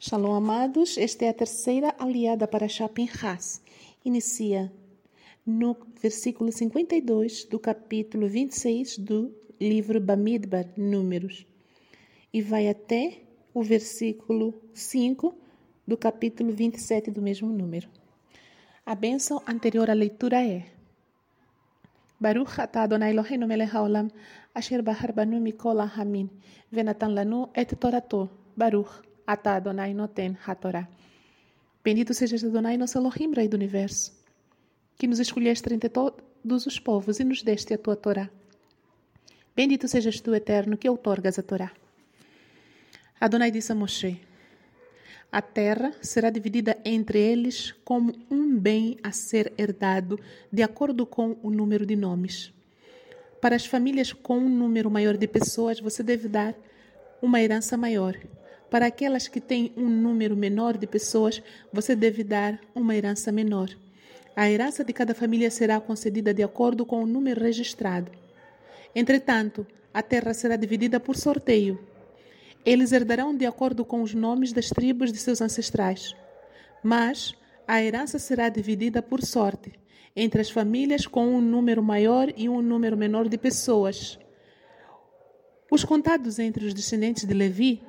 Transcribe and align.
Shalom, 0.00 0.32
amados. 0.32 0.96
Esta 0.96 1.24
é 1.24 1.28
a 1.30 1.34
terceira 1.34 1.92
aliada 1.98 2.46
para 2.46 2.68
Shapin 2.68 3.08
Haas. 3.20 3.60
Inicia 4.04 4.72
no 5.44 5.76
versículo 6.00 6.52
52 6.52 7.46
do 7.46 7.58
capítulo 7.58 8.28
26 8.28 8.98
do 8.98 9.34
livro 9.60 10.00
Bamidbar, 10.00 10.66
Números, 10.76 11.44
e 12.32 12.40
vai 12.40 12.68
até 12.68 13.22
o 13.52 13.60
versículo 13.60 14.54
5 14.72 15.34
do 15.84 15.96
capítulo 15.96 16.52
27 16.52 17.10
do 17.10 17.20
mesmo 17.20 17.48
número. 17.48 17.88
A 18.86 18.94
bênção 18.94 19.42
anterior 19.48 19.90
à 19.90 19.94
leitura 19.94 20.46
é 20.46 20.64
Baruch 22.20 22.60
atah 22.60 22.84
Adonai 22.84 23.10
Eloheinu 23.10 23.48
melech 23.48 23.74
haolam 23.74 24.12
asher 24.54 24.80
bahar 24.80 25.12
banu 25.12 25.40
mikol 25.40 25.80
hamin 25.80 26.30
venatan 26.70 27.14
lanu 27.14 27.48
et 27.52 27.74
torato 27.74 28.30
Baruch 28.56 29.07
Atá 29.28 29.56
Adonai 29.56 29.92
Noten 29.92 30.38
HaTorá. 30.46 30.88
Bendito 31.84 32.14
sejas 32.14 32.42
Adonai, 32.42 32.78
nosso 32.78 32.96
Elohim, 32.96 33.30
Rei 33.34 33.46
do 33.46 33.58
Universo, 33.58 34.10
que 34.96 35.06
nos 35.06 35.18
escolheste 35.18 35.70
entre 35.70 35.90
todos 35.90 36.66
os 36.66 36.80
povos 36.80 37.20
e 37.20 37.24
nos 37.24 37.42
deste 37.42 37.74
a 37.74 37.78
tua 37.78 37.94
Torá. 37.94 38.30
Bendito 39.54 39.86
sejas 39.86 40.18
tu, 40.18 40.34
Eterno, 40.34 40.78
que 40.78 40.88
outorgas 40.88 41.38
a 41.38 41.42
Torá. 41.42 41.70
Adonai 43.20 43.50
disse 43.50 43.70
a 43.70 43.74
Moshe, 43.74 44.18
a 45.30 45.42
terra 45.42 45.92
será 46.00 46.30
dividida 46.30 46.78
entre 46.82 47.20
eles 47.20 47.72
como 47.84 48.14
um 48.30 48.58
bem 48.58 48.96
a 49.02 49.12
ser 49.12 49.52
herdado, 49.58 50.18
de 50.50 50.62
acordo 50.62 51.04
com 51.04 51.36
o 51.42 51.50
número 51.50 51.84
de 51.84 51.96
nomes. 51.96 52.50
Para 53.42 53.56
as 53.56 53.66
famílias 53.66 54.10
com 54.10 54.38
um 54.38 54.48
número 54.48 54.90
maior 54.90 55.18
de 55.18 55.28
pessoas, 55.28 55.80
você 55.80 56.02
deve 56.02 56.28
dar 56.28 56.54
uma 57.20 57.42
herança 57.42 57.76
maior. 57.76 58.16
Para 58.70 58.86
aquelas 58.86 59.28
que 59.28 59.40
têm 59.40 59.72
um 59.76 59.88
número 59.88 60.36
menor 60.36 60.76
de 60.76 60.86
pessoas, 60.86 61.42
você 61.72 61.96
deve 61.96 62.22
dar 62.22 62.60
uma 62.74 62.94
herança 62.94 63.32
menor. 63.32 63.70
A 64.36 64.48
herança 64.50 64.84
de 64.84 64.92
cada 64.92 65.14
família 65.14 65.50
será 65.50 65.80
concedida 65.80 66.32
de 66.34 66.42
acordo 66.42 66.84
com 66.84 67.02
o 67.02 67.06
número 67.06 67.40
registrado. 67.40 68.10
Entretanto, 68.94 69.66
a 69.92 70.02
terra 70.02 70.34
será 70.34 70.56
dividida 70.56 71.00
por 71.00 71.16
sorteio. 71.16 71.78
Eles 72.64 72.92
herdarão 72.92 73.34
de 73.34 73.46
acordo 73.46 73.84
com 73.84 74.02
os 74.02 74.14
nomes 74.14 74.52
das 74.52 74.68
tribos 74.68 75.12
de 75.12 75.18
seus 75.18 75.40
ancestrais. 75.40 76.14
Mas 76.82 77.34
a 77.66 77.82
herança 77.82 78.18
será 78.18 78.48
dividida 78.48 79.02
por 79.02 79.22
sorte 79.22 79.72
entre 80.14 80.40
as 80.40 80.50
famílias 80.50 81.06
com 81.06 81.26
um 81.26 81.40
número 81.40 81.82
maior 81.82 82.32
e 82.36 82.48
um 82.48 82.60
número 82.60 82.96
menor 82.96 83.28
de 83.28 83.38
pessoas. 83.38 84.18
Os 85.70 85.84
contados 85.84 86.38
entre 86.38 86.66
os 86.66 86.74
descendentes 86.74 87.24
de 87.24 87.32
Levi 87.32 87.80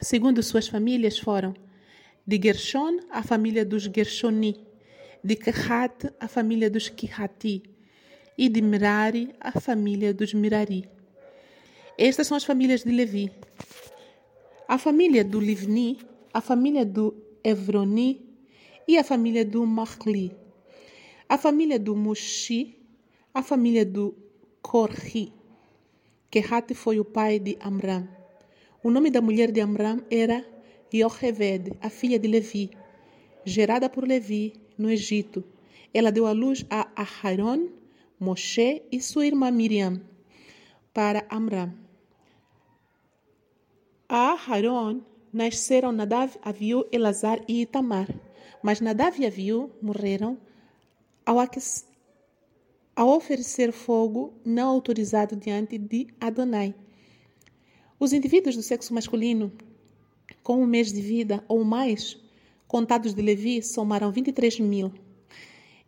Segundo 0.00 0.42
suas 0.42 0.68
famílias 0.68 1.18
foram 1.18 1.54
de 2.26 2.40
Gershon, 2.42 3.00
a 3.10 3.22
família 3.22 3.64
dos 3.64 3.84
Gershoni, 3.84 4.66
de 5.22 5.36
Kehat, 5.36 6.12
a 6.18 6.28
família 6.28 6.70
dos 6.70 6.88
Kihati, 6.88 7.62
e 8.36 8.48
de 8.48 8.62
Merari, 8.62 9.34
a 9.40 9.60
família 9.60 10.14
dos 10.14 10.34
Mirari. 10.34 10.88
Estas 11.98 12.26
são 12.26 12.36
as 12.36 12.44
famílias 12.44 12.82
de 12.82 12.90
Levi. 12.90 13.30
A 14.66 14.78
família 14.78 15.24
do 15.24 15.38
Livni, 15.38 15.98
a 16.32 16.40
família 16.40 16.84
do 16.84 17.14
Evroni 17.44 18.20
e 18.88 18.96
a 18.96 19.04
família 19.04 19.44
do 19.44 19.66
Mahli. 19.66 20.34
A 21.28 21.36
família 21.36 21.78
do 21.78 21.94
Mushi, 21.94 22.78
a 23.34 23.42
família 23.42 23.84
do 23.84 24.14
Korhi. 24.62 25.32
Kehat 26.30 26.74
foi 26.74 26.98
o 26.98 27.04
pai 27.04 27.38
de 27.38 27.58
Amram. 27.60 28.21
O 28.84 28.90
nome 28.90 29.12
da 29.12 29.20
mulher 29.20 29.52
de 29.52 29.60
Amram 29.60 30.02
era 30.10 30.44
Yocheved, 30.92 31.72
a 31.80 31.88
filha 31.88 32.18
de 32.18 32.26
Levi, 32.26 32.68
gerada 33.44 33.88
por 33.88 34.04
Levi 34.04 34.54
no 34.76 34.90
Egito. 34.90 35.44
Ela 35.94 36.10
deu 36.10 36.26
à 36.26 36.32
luz 36.32 36.66
a 36.68 36.90
Aharon, 36.96 37.68
Moshe 38.18 38.82
e 38.90 39.00
sua 39.00 39.24
irmã 39.24 39.52
Miriam 39.52 40.02
para 40.92 41.24
Amram. 41.30 41.72
A 44.08 44.32
Aharon 44.32 45.02
nasceram 45.32 45.92
Nadav, 45.92 46.36
Aviu, 46.42 46.84
Elazar 46.90 47.40
e 47.46 47.62
Itamar, 47.62 48.08
mas 48.64 48.80
Nadav 48.80 49.16
e 49.20 49.26
Aviu 49.26 49.70
morreram 49.80 50.36
ao, 51.24 51.36
ao 52.96 53.08
oferecer 53.10 53.70
fogo 53.70 54.34
não 54.44 54.68
autorizado 54.70 55.36
diante 55.36 55.78
de 55.78 56.08
Adonai. 56.20 56.74
Os 58.02 58.12
indivíduos 58.12 58.56
do 58.56 58.62
sexo 58.62 58.92
masculino 58.92 59.52
com 60.42 60.60
um 60.60 60.66
mês 60.66 60.92
de 60.92 61.00
vida 61.00 61.44
ou 61.46 61.62
mais, 61.62 62.18
contados 62.66 63.14
de 63.14 63.22
Levi, 63.22 63.62
somaram 63.62 64.10
23 64.10 64.58
mil. 64.58 64.92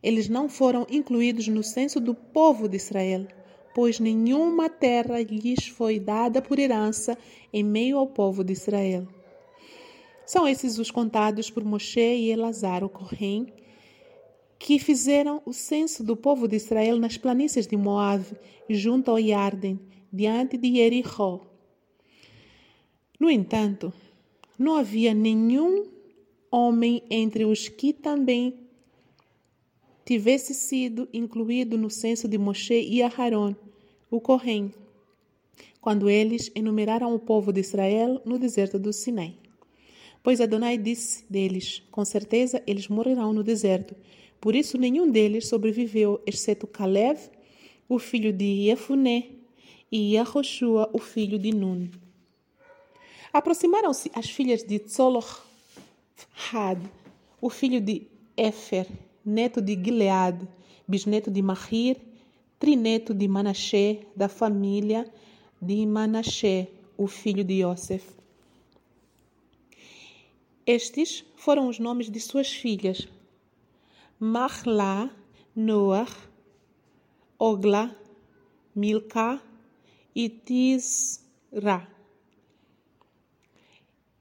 Eles 0.01 0.29
não 0.29 0.49
foram 0.49 0.87
incluídos 0.89 1.49
no 1.49 1.65
censo 1.65 1.99
do 1.99 2.15
povo 2.15 2.69
de 2.69 2.77
Israel, 2.77 3.27
pois 3.75 3.99
nenhuma 3.99 4.71
terra 4.71 5.21
lhes 5.23 5.67
foi 5.67 5.99
dada 5.99 6.41
por 6.41 6.61
herança 6.61 7.19
em 7.53 7.65
meio 7.65 7.99
ao 7.99 8.07
povo 8.07 8.45
de 8.45 8.53
Israel. 8.53 9.09
São 10.25 10.47
esses 10.47 10.79
os 10.79 10.93
contados 10.93 11.51
por 11.51 11.65
Moshe 11.65 11.99
e 11.99 12.31
Elazar, 12.31 12.85
o 12.85 12.89
Corém, 12.89 13.53
que 14.57 14.79
fizeram 14.79 15.43
o 15.45 15.53
censo 15.53 16.05
do 16.05 16.17
povo 16.17 16.47
de 16.47 16.55
Israel 16.55 16.97
nas 16.97 17.17
planícies 17.17 17.67
de 17.67 17.77
Moab, 17.77 18.25
junto 18.71 19.11
ao 19.11 19.19
Yarden, 19.19 19.81
diante 20.13 20.57
de 20.57 20.77
Jericó. 20.77 21.54
No 23.19 23.31
entanto, 23.31 23.93
não 24.59 24.77
havia 24.77 25.15
nenhum 25.15 25.87
homem 26.51 27.03
entre 27.11 27.45
os 27.45 27.69
que 27.69 27.93
também 27.93 28.55
tivesse 30.05 30.53
sido 30.53 31.09
incluído 31.13 31.79
no 31.79 31.91
censo 31.91 32.29
de 32.29 32.37
Moshe 32.37 32.75
e 32.75 33.03
Aharon, 33.03 33.55
o 34.11 34.21
Corém, 34.21 34.73
quando 35.81 36.09
eles 36.09 36.51
enumeraram 36.55 37.15
o 37.15 37.19
povo 37.19 37.53
de 37.53 37.61
Israel 37.61 38.21
no 38.25 38.39
deserto 38.39 38.79
do 38.79 38.93
Sinai. 38.93 39.35
Pois 40.23 40.41
Adonai 40.41 40.79
disse 40.79 41.25
deles: 41.29 41.83
Com 41.91 42.05
certeza 42.05 42.63
eles 42.67 42.89
morrerão 42.89 43.33
no 43.33 43.43
deserto. 43.43 43.95
Por 44.41 44.55
isso 44.55 44.79
nenhum 44.79 45.11
deles 45.11 45.49
sobreviveu, 45.49 46.21
exceto 46.27 46.67
Caleb, 46.67 47.19
o 47.89 47.99
filho 47.99 48.33
de 48.33 48.67
Jefuné, 48.67 49.29
e 49.91 50.15
Yahoshua, 50.15 50.91
o 50.93 50.99
filho 50.99 51.39
de 51.39 51.53
Nun. 51.53 51.89
Aproximaram-se 53.35 54.13
as 54.15 54.31
filhas 54.31 54.63
de 54.63 54.79
Tzolochad, 54.79 56.79
o 57.41 57.51
filho 57.51 57.81
de 57.81 58.07
Éfer, 58.37 58.87
neto 59.25 59.61
de 59.61 59.75
Gilead, 59.75 60.47
bisneto 60.87 61.33
de 61.33 61.43
Mahir, 61.43 62.01
trineto 62.61 63.13
de 63.13 63.27
Manassé, 63.27 64.07
da 64.15 64.29
família 64.29 65.13
de 65.61 65.85
Manassé, 65.85 66.69
o 66.97 67.09
filho 67.09 67.43
de 67.43 67.55
Yosef. 67.55 68.05
Estes 70.65 71.25
foram 71.35 71.67
os 71.67 71.81
nomes 71.81 72.09
de 72.09 72.21
suas 72.21 72.53
filhas: 72.53 73.09
Mahla, 74.17 75.11
Noah, 75.57 76.07
Ogla, 77.37 77.99
Milca 78.77 79.43
e 80.15 80.29
Tisra. 80.29 81.93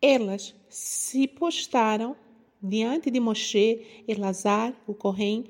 Elas 0.06 0.54
se 0.68 1.30
postaram 1.30 2.14
diante 2.62 3.10
de 3.10 3.22
Moshe, 3.22 4.04
Elazar, 4.06 4.76
o 4.86 4.94
Corém, 4.94 5.46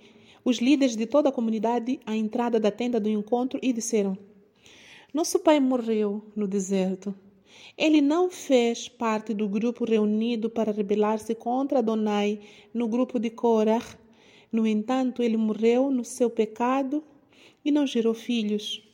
os 0.45 0.57
líderes 0.57 0.95
de 0.95 1.07
toda 1.07 1.29
a 1.29 1.31
comunidade 1.31 1.99
à 2.05 2.15
entrada 2.15 2.59
da 2.59 2.69
tenda 2.69 2.99
do 2.99 3.09
encontro 3.09 3.59
e 3.63 3.73
disseram: 3.73 4.15
Nosso 5.11 5.39
pai 5.39 5.59
morreu 5.59 6.21
no 6.35 6.47
deserto. 6.47 7.15
Ele 7.75 7.99
não 7.99 8.29
fez 8.29 8.87
parte 8.87 9.33
do 9.33 9.49
grupo 9.49 9.85
reunido 9.85 10.51
para 10.51 10.71
rebelar-se 10.71 11.33
contra 11.33 11.79
Adonai 11.79 12.39
no 12.71 12.87
grupo 12.87 13.17
de 13.17 13.31
Korah. 13.31 13.97
No 14.51 14.67
entanto, 14.67 15.23
ele 15.23 15.35
morreu 15.35 15.89
no 15.89 16.05
seu 16.05 16.29
pecado 16.29 17.03
e 17.65 17.71
não 17.71 17.87
gerou 17.87 18.13
filhos. 18.13 18.87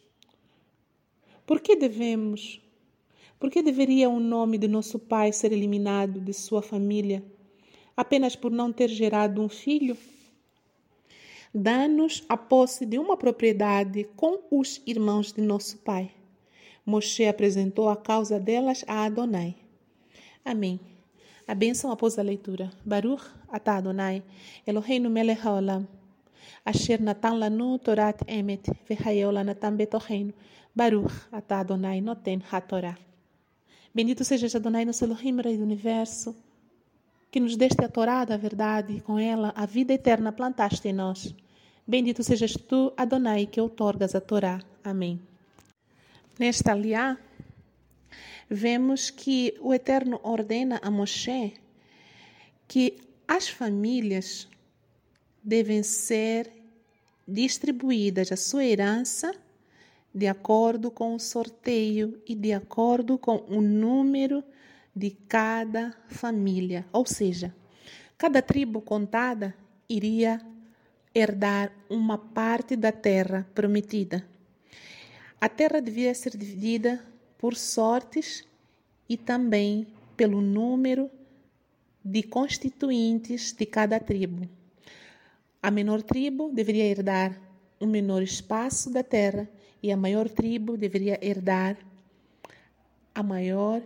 Por 1.46 1.60
que 1.60 1.76
devemos 1.76 2.62
por 3.40 3.50
que 3.50 3.62
deveria 3.62 4.10
o 4.10 4.20
nome 4.20 4.58
de 4.58 4.68
nosso 4.68 5.00
pai 5.00 5.32
ser 5.32 5.54
eliminado 5.54 6.20
de 6.20 6.34
sua 6.34 6.62
família 6.62 7.24
apenas 7.96 8.36
por 8.36 8.52
não 8.52 8.72
ter 8.72 8.90
gerado 8.90 9.42
um 9.42 9.48
filho? 9.48 9.98
Dá-nos 11.54 12.24
a 12.30 12.38
posse 12.38 12.86
de 12.86 13.00
uma 13.00 13.18
propriedade 13.18 14.04
com 14.16 14.40
os 14.52 14.82
irmãos 14.86 15.34
de 15.34 15.42
nosso 15.42 15.78
pai. 15.80 16.12
Moshe 16.86 17.26
apresentou 17.26 17.90
a 17.90 17.96
causa 17.96 18.40
delas 18.40 18.86
a 18.88 19.06
Adonai. 19.06 19.56
Amém. 20.46 20.80
A 21.48 21.56
bênção 21.56 21.92
após 21.92 22.20
a 22.20 22.22
leitura. 22.22 22.72
Baruch 22.86 23.24
atah 23.48 23.78
Adonai, 23.78 24.22
Eloheinu 24.68 25.10
melech 25.10 25.42
haolam. 25.42 25.88
Asher 26.64 27.02
natan 27.02 27.40
lanu 27.40 27.80
torat 27.80 28.22
emet, 28.28 28.70
v'hayeu 28.88 29.32
lanatan 29.32 29.76
betoheinu. 29.76 30.34
Baruch 30.76 31.28
atah 31.32 31.62
Adonai 31.62 32.02
noten 32.02 32.44
hatorah. 32.52 33.09
Bendito 33.94 34.24
seja 34.24 34.58
Adonai, 34.58 34.86
nosso 34.86 35.04
Elohim, 35.04 35.42
Rei 35.42 35.58
do 35.58 35.64
Universo, 35.64 36.36
que 37.32 37.40
nos 37.40 37.56
deste 37.56 37.84
a 37.84 37.90
Torá 37.90 38.24
da 38.24 38.38
verdade 38.38 38.98
e 38.98 39.02
com 39.02 39.18
ela 39.18 39.52
a 39.56 39.66
vida 39.66 39.94
eterna 39.94 40.32
plantaste 40.32 40.88
em 40.88 40.94
nós. 40.94 41.34
Bendito 41.88 42.24
sejas 42.24 42.54
tu, 42.54 42.94
Adonai, 42.96 43.48
que 43.48 43.60
outorgas 43.60 44.14
a 44.14 44.22
Torá. 44.22 44.62
Amém. 44.84 45.20
Nesta 46.38 46.72
aliá, 46.72 47.18
vemos 48.50 49.10
que 49.10 49.56
o 49.60 49.74
Eterno 49.74 50.20
ordena 50.24 50.80
a 50.82 50.90
Moshe 50.90 51.54
que 52.68 52.98
as 53.28 53.50
famílias 53.50 54.48
devem 55.44 55.82
ser 55.84 56.52
distribuídas 57.28 58.32
a 58.32 58.38
sua 58.38 58.64
herança 58.64 59.34
de 60.14 60.28
acordo 60.28 60.90
com 60.90 61.16
o 61.16 61.20
sorteio 61.20 62.22
e 62.28 62.34
de 62.34 62.52
acordo 62.54 63.18
com 63.18 63.46
o 63.48 63.62
número 63.62 64.44
de 64.96 65.12
cada 65.28 65.96
família. 66.08 66.86
Ou 66.92 67.06
seja, 67.06 67.56
cada 68.18 68.42
tribo 68.42 68.82
contada 68.82 69.56
iria 69.88 70.42
herdar 71.14 71.72
uma 71.90 72.18
parte 72.18 72.76
da 72.76 72.92
terra 72.92 73.48
prometida. 73.54 74.26
A 75.40 75.48
terra 75.48 75.82
devia 75.82 76.14
ser 76.14 76.36
dividida 76.36 77.04
por 77.38 77.56
sortes 77.56 78.44
e 79.08 79.16
também 79.16 79.88
pelo 80.18 80.42
número 80.42 81.10
de 82.04 82.24
constituintes 82.24 83.54
de 83.54 83.66
cada 83.66 84.00
tribo. 84.00 84.50
A 85.62 85.72
menor 85.72 86.02
tribo 86.02 86.52
deveria 86.54 86.86
herdar 86.86 87.40
um 87.80 87.88
menor 87.88 88.22
espaço 88.22 88.92
da 88.92 89.04
terra 89.04 89.50
e 89.82 89.92
a 89.92 89.98
maior 89.98 90.30
tribo 90.30 90.78
deveria 90.78 91.20
herdar 91.22 91.78
a 93.14 93.24
maior 93.24 93.82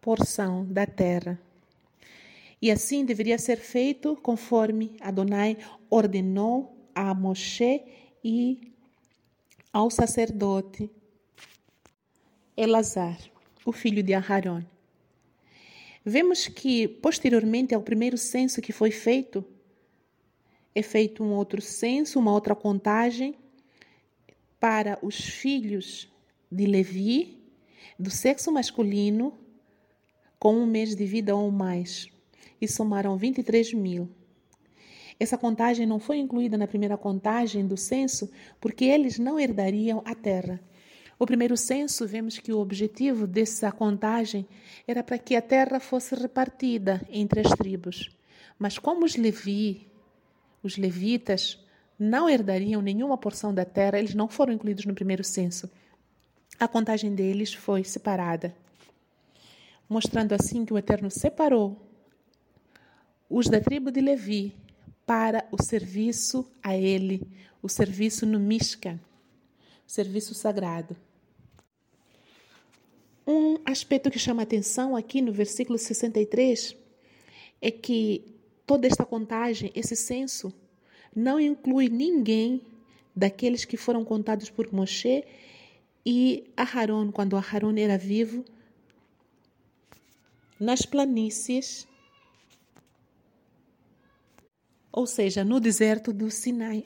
porção 0.00 0.64
da 0.64 0.86
terra. 0.86 1.40
E 2.60 2.70
assim 2.70 3.04
deveria 3.04 3.38
ser 3.38 3.56
feito 3.56 4.16
conforme 4.16 4.96
Adonai 5.00 5.56
ordenou 5.90 6.76
a 6.94 7.14
Moshe 7.14 7.82
e 8.22 8.72
ao 9.72 9.90
sacerdote 9.90 10.90
Elazar, 12.56 13.18
o 13.64 13.72
filho 13.72 14.02
de 14.02 14.12
Aharon. 14.12 14.62
Vemos 16.04 16.46
que, 16.48 16.86
posteriormente 16.86 17.74
ao 17.74 17.82
primeiro 17.82 18.18
censo 18.18 18.60
que 18.60 18.72
foi 18.72 18.90
feito, 18.90 19.44
é 20.74 20.82
feito 20.82 21.22
um 21.22 21.32
outro 21.32 21.62
censo, 21.62 22.18
uma 22.18 22.32
outra 22.32 22.54
contagem 22.54 23.34
para 24.62 24.96
os 25.02 25.16
filhos 25.16 26.08
de 26.48 26.66
Levi, 26.66 27.36
do 27.98 28.12
sexo 28.12 28.52
masculino, 28.52 29.36
com 30.38 30.54
um 30.54 30.64
mês 30.64 30.94
de 30.94 31.04
vida 31.04 31.34
ou 31.34 31.50
mais, 31.50 32.06
e 32.60 32.68
somaram 32.68 33.16
23 33.16 33.74
mil. 33.74 34.08
Essa 35.18 35.36
contagem 35.36 35.84
não 35.84 35.98
foi 35.98 36.18
incluída 36.18 36.56
na 36.56 36.68
primeira 36.68 36.96
contagem 36.96 37.66
do 37.66 37.76
censo 37.76 38.30
porque 38.60 38.84
eles 38.84 39.18
não 39.18 39.36
herdariam 39.36 40.00
a 40.04 40.14
terra. 40.14 40.60
O 41.18 41.26
primeiro 41.26 41.56
censo, 41.56 42.06
vemos 42.06 42.38
que 42.38 42.52
o 42.52 42.60
objetivo 42.60 43.26
dessa 43.26 43.72
contagem 43.72 44.46
era 44.86 45.02
para 45.02 45.18
que 45.18 45.34
a 45.34 45.42
terra 45.42 45.80
fosse 45.80 46.14
repartida 46.14 47.04
entre 47.10 47.40
as 47.40 47.50
tribos. 47.50 48.16
Mas 48.56 48.78
como 48.78 49.04
os 49.04 49.16
Levi, 49.16 49.88
os 50.62 50.76
levitas, 50.76 51.58
não 52.02 52.28
herdariam 52.28 52.82
nenhuma 52.82 53.16
porção 53.16 53.54
da 53.54 53.64
terra, 53.64 53.98
eles 53.98 54.12
não 54.12 54.28
foram 54.28 54.52
incluídos 54.52 54.84
no 54.84 54.94
primeiro 54.94 55.22
censo. 55.22 55.70
A 56.58 56.66
contagem 56.66 57.14
deles 57.14 57.54
foi 57.54 57.84
separada, 57.84 58.54
mostrando 59.88 60.32
assim 60.32 60.64
que 60.64 60.72
o 60.72 60.78
Eterno 60.78 61.10
separou 61.10 61.80
os 63.30 63.48
da 63.48 63.60
tribo 63.60 63.90
de 63.90 64.00
Levi 64.00 64.54
para 65.06 65.46
o 65.52 65.62
serviço 65.62 66.44
a 66.62 66.76
ele, 66.76 67.22
o 67.62 67.68
serviço 67.68 68.26
no 68.26 68.40
serviço 69.86 70.34
sagrado. 70.34 70.96
Um 73.24 73.58
aspecto 73.64 74.10
que 74.10 74.18
chama 74.18 74.42
atenção 74.42 74.96
aqui 74.96 75.22
no 75.22 75.32
versículo 75.32 75.78
63 75.78 76.76
é 77.60 77.70
que 77.70 78.34
toda 78.66 78.88
esta 78.88 79.04
contagem, 79.04 79.70
esse 79.74 79.94
censo, 79.94 80.52
não 81.14 81.38
inclui 81.38 81.88
ninguém 81.88 82.60
daqueles 83.14 83.64
que 83.64 83.76
foram 83.76 84.04
contados 84.04 84.50
por 84.50 84.72
Moshe 84.72 85.24
e 86.04 86.50
Aharon, 86.56 87.12
quando 87.12 87.36
Aharon 87.36 87.74
era 87.76 87.96
vivo, 87.96 88.44
nas 90.58 90.82
planícies, 90.86 91.86
ou 94.90 95.06
seja, 95.06 95.44
no 95.44 95.60
deserto 95.60 96.12
do 96.12 96.30
Sinai. 96.30 96.84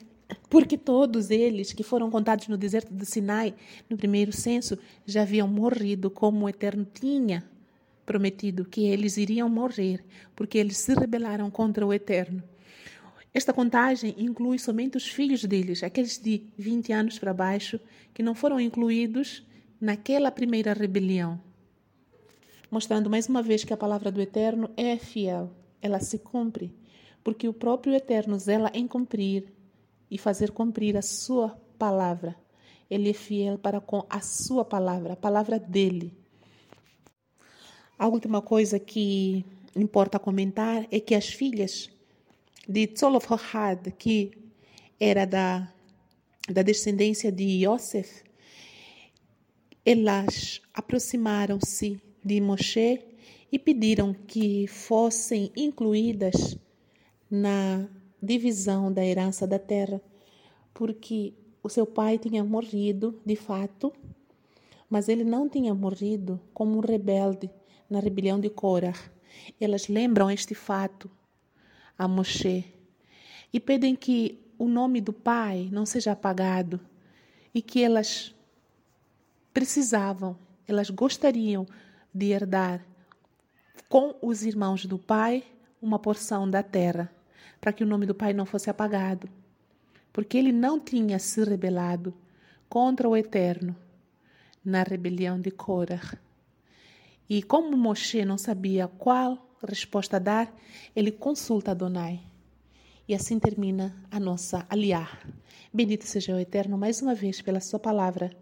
Porque 0.51 0.77
todos 0.77 1.31
eles 1.31 1.73
que 1.73 1.83
foram 1.83 2.11
contados 2.11 2.49
no 2.49 2.57
deserto 2.57 2.93
do 2.93 3.05
Sinai, 3.05 3.55
no 3.89 3.97
primeiro 3.97 4.33
censo, 4.33 4.79
já 5.05 5.23
haviam 5.23 5.47
morrido, 5.47 6.11
como 6.11 6.45
o 6.45 6.49
Eterno 6.49 6.85
tinha 6.85 7.49
prometido 8.05 8.65
que 8.65 8.87
eles 8.87 9.17
iriam 9.17 9.49
morrer, 9.49 10.05
porque 10.35 10.59
eles 10.59 10.79
se 10.79 10.95
rebelaram 10.95 11.51
contra 11.51 11.87
o 11.87 11.93
Eterno. 11.93 12.43
Esta 13.37 13.53
contagem 13.53 14.15
inclui 14.17 14.59
somente 14.59 14.97
os 14.97 15.07
filhos 15.07 15.45
deles, 15.45 15.83
aqueles 15.83 16.17
de 16.19 16.47
20 16.57 16.91
anos 16.91 17.19
para 17.19 17.35
baixo, 17.35 17.79
que 18.15 18.23
não 18.23 18.35
foram 18.35 18.59
incluídos 18.59 19.47
naquela 19.79 20.31
primeira 20.31 20.73
rebelião. 20.73 21.39
Mostrando 22.71 23.11
mais 23.11 23.29
uma 23.29 23.43
vez 23.43 23.63
que 23.63 23.75
a 23.75 23.77
palavra 23.77 24.11
do 24.11 24.23
Eterno 24.23 24.71
é 24.75 24.97
fiel, 24.97 25.53
ela 25.83 26.01
se 26.01 26.19
cumpre, 26.19 26.75
porque 27.23 27.47
o 27.47 27.53
próprio 27.53 27.93
Eterno 27.93 28.39
zela 28.39 28.71
em 28.73 28.89
cumprir 28.89 29.53
e 30.11 30.17
fazer 30.17 30.51
cumprir 30.51 30.97
a 30.97 31.03
sua 31.03 31.51
palavra. 31.79 32.35
Ele 32.89 33.11
é 33.11 33.13
fiel 33.13 33.59
para 33.59 33.83
com 33.83 34.07
a 34.09 34.23
sua 34.23 34.65
palavra, 34.65 35.13
a 35.13 35.17
palavra 35.17 35.59
dele. 35.59 36.11
A 37.99 38.09
última 38.09 38.41
coisa 38.41 38.79
que 38.79 39.45
importa 39.77 40.19
comentar 40.19 40.87
é 40.91 40.99
que 40.99 41.15
as 41.15 41.29
filhas 41.29 41.91
de 42.69 42.87
Tzolofhad, 42.89 43.93
que 43.93 44.33
era 44.99 45.25
da, 45.25 45.73
da 46.49 46.63
descendência 46.63 47.31
de 47.31 47.65
Yosef, 47.65 48.25
elas 49.85 50.61
aproximaram-se 50.75 52.01
de 52.25 52.41
Moshe 52.41 53.05
e 53.53 53.59
pediram 53.59 54.13
que 54.13 54.67
fossem 54.67 55.53
incluídas 55.57 56.59
na 57.31 57.89
divisão 58.21 58.93
da 58.93 59.05
herança 59.05 59.47
da 59.47 59.59
terra, 59.59 60.01
porque 60.75 61.35
o 61.63 61.69
seu 61.69 61.87
pai 61.87 62.19
tinha 62.19 62.43
morrido, 62.43 63.21
de 63.25 63.37
fato, 63.37 63.93
mas 64.91 65.09
ele 65.09 65.25
não 65.25 65.49
tinha 65.49 65.75
morrido 65.75 66.41
como 66.53 66.77
um 66.77 66.81
rebelde 66.81 67.49
na 67.89 68.01
rebelião 68.01 68.41
de 68.41 68.51
Korah. 68.51 68.99
Elas 69.61 69.87
lembram 69.87 70.31
este 70.31 70.55
fato 70.55 71.11
a 71.99 72.07
Moshe 72.07 72.65
e 73.53 73.61
pedem 73.61 73.95
que 73.95 74.39
o 74.59 74.69
nome 74.69 75.01
do 75.01 75.13
pai 75.13 75.69
não 75.73 75.87
seja 75.87 76.13
apagado 76.13 76.81
e 77.55 77.63
que 77.63 77.83
elas 77.83 78.35
precisavam, 79.53 80.37
elas 80.67 80.91
gostariam 80.91 81.67
de 82.13 82.27
herdar 82.27 82.85
com 83.89 84.17
os 84.21 84.43
irmãos 84.43 84.85
do 84.85 84.99
pai 84.99 85.45
uma 85.81 85.99
porção 85.99 86.49
da 86.51 86.63
terra 86.63 87.11
para 87.61 87.73
que 87.73 87.85
o 87.85 87.87
nome 87.87 88.07
do 88.07 88.15
pai 88.15 88.33
não 88.33 88.45
fosse 88.45 88.69
apagado, 88.69 89.29
porque 90.13 90.37
ele 90.37 90.53
não 90.53 90.79
tinha 90.79 91.19
se 91.19 91.43
rebelado 91.43 92.13
contra 92.69 93.09
o 93.09 93.17
Eterno 93.17 93.75
na 94.65 94.83
rebelião 94.83 95.41
de 95.41 95.51
Korah. 95.51 96.19
E 97.29 97.43
como 97.43 97.77
Moshe 97.77 98.25
não 98.25 98.37
sabia 98.37 98.89
qual 98.89 99.46
resposta 99.65 100.19
dar, 100.21 100.55
ele 100.95 101.11
consulta 101.11 101.71
Adonai. 101.71 102.21
E 103.09 103.15
assim 103.15 103.39
termina 103.39 103.95
a 104.11 104.19
nossa 104.19 104.67
aliar. 104.69 105.27
Bendito 105.73 106.05
seja 106.05 106.35
o 106.35 106.41
Eterno 106.41 106.77
mais 106.77 107.01
uma 107.01 107.15
vez 107.15 107.41
pela 107.41 107.61
sua 107.61 107.79
palavra, 107.79 108.37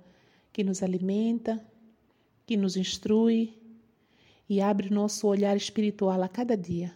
que 0.52 0.64
nos 0.64 0.83
alimenta, 0.83 1.62
que 2.47 2.56
nos 2.56 2.76
instrui 2.76 3.59
e 4.49 4.61
abre 4.61 4.90
nosso 4.90 5.26
olhar 5.26 5.56
espiritual 5.56 6.23
a 6.23 6.28
cada 6.28 6.56
dia. 6.56 6.94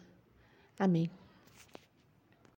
Amém. 0.79 1.11